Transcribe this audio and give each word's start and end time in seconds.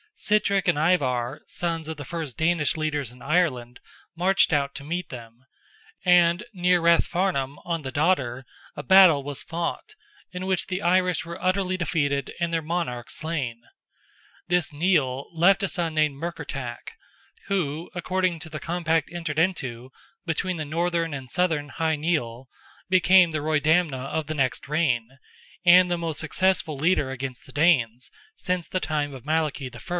Sitrick 0.15 0.67
and 0.67 0.77
Ivar, 0.77 1.41
sons 1.47 1.87
of 1.87 1.97
the 1.97 2.05
first 2.05 2.37
Danish 2.37 2.77
leaders 2.77 3.11
in 3.11 3.23
Ireland, 3.23 3.79
marched 4.15 4.53
out 4.53 4.75
to 4.75 4.83
meet 4.83 5.09
them, 5.09 5.45
and 6.05 6.43
near 6.53 6.79
Rathfarnham, 6.79 7.57
on 7.65 7.81
the 7.81 7.91
Dodder, 7.91 8.45
a 8.75 8.83
battle 8.83 9.23
was 9.23 9.41
fought, 9.41 9.95
in 10.31 10.45
which 10.45 10.67
the 10.67 10.81
Irish 10.83 11.25
were 11.25 11.41
utterly 11.41 11.75
defeated 11.75 12.33
and 12.39 12.53
their 12.53 12.61
monarch 12.61 13.09
slain. 13.09 13.61
This 14.47 14.71
Nial 14.71 15.27
left 15.33 15.63
a 15.63 15.67
son 15.67 15.95
named 15.95 16.21
Murkertach, 16.21 16.91
who, 17.47 17.89
according 17.95 18.37
to 18.39 18.49
the 18.49 18.59
compact 18.59 19.11
entered 19.11 19.39
into 19.39 19.91
between 20.27 20.57
the 20.57 20.65
Northern 20.65 21.15
and 21.15 21.29
Southern 21.31 21.69
Hy 21.69 21.95
Nial, 21.95 22.47
became 22.89 23.31
the 23.31 23.41
Roydamna 23.41 24.05
of 24.09 24.27
the 24.27 24.35
next 24.35 24.67
reign, 24.67 25.17
and 25.65 25.89
the 25.89 25.97
most 25.97 26.19
successful 26.19 26.77
leader 26.77 27.09
against 27.09 27.47
the 27.47 27.51
Danes, 27.51 28.11
since 28.35 28.67
the 28.67 28.79
time 28.79 29.15
of 29.15 29.25
Malachy 29.25 29.71
I. 29.73 29.79